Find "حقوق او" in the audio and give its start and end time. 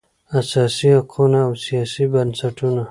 0.97-1.51